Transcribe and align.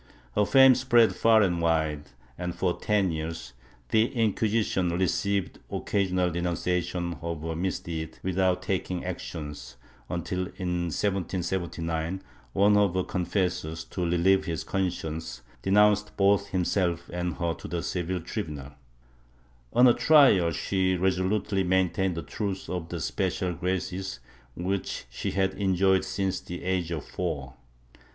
Her 0.35 0.47
fame 0.47 0.73
spread 0.73 1.13
far 1.13 1.43
and 1.43 1.61
wide 1.61 2.05
and, 2.35 2.55
for 2.55 2.75
ten 2.79 3.11
years, 3.11 3.53
the 3.89 4.05
Inquisition 4.07 4.89
received 4.97 5.59
occasional 5.71 6.31
denuncia 6.31 6.81
tion 6.81 7.17
of 7.21 7.43
her 7.43 7.55
misdeeds 7.55 8.19
without 8.23 8.63
taking 8.63 9.05
action 9.05 9.53
until, 10.09 10.47
in 10.57 10.85
1779, 10.89 12.19
one 12.53 12.77
of 12.77 12.95
her 12.95 13.03
confessors, 13.03 13.83
to 13.83 14.01
relieve 14.03 14.45
his 14.45 14.63
conscience, 14.63 15.43
denounced 15.61 16.17
both 16.17 16.47
himself 16.47 17.07
and 17.13 17.35
her 17.35 17.53
to 17.53 17.67
the 17.67 17.83
Seville 17.83 18.21
tribmial. 18.21 18.73
On 19.71 19.85
her 19.85 19.93
trial 19.93 20.51
she 20.51 20.95
resolutely 20.95 21.63
main 21.63 21.91
tained 21.91 22.15
the 22.15 22.23
truth 22.23 22.71
of 22.71 22.89
the 22.89 22.99
special 22.99 23.53
graces 23.53 24.19
which 24.55 25.05
she 25.11 25.29
had 25.29 25.53
enjoyed 25.53 26.03
since 26.03 26.39
the 26.39 26.63
age 26.63 26.89
of 26.89 27.05
four. 27.05 27.53